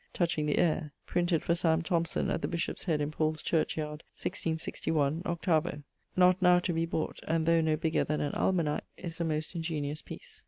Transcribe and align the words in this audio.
touching 0.13 0.47
the 0.47 0.57
aire: 0.57 0.91
printed 1.05 1.43
for 1.43 1.53
Sam. 1.53 1.83
Thomson 1.83 2.31
at 2.31 2.41
the 2.41 2.47
Bishop's 2.47 2.85
head 2.85 3.01
in 3.01 3.11
Paule's 3.11 3.43
churchyard, 3.43 4.03
1661, 4.19 5.21
8vo: 5.21 5.83
not 6.15 6.41
now 6.41 6.57
to 6.57 6.73
be 6.73 6.87
bought, 6.87 7.19
and, 7.27 7.45
though 7.45 7.61
no 7.61 7.75
bigger 7.75 8.03
then 8.03 8.19
an 8.19 8.33
almanack, 8.33 8.81
is 8.97 9.19
a 9.19 9.23
most 9.23 9.55
ingeniose 9.55 10.03
piece. 10.03 10.39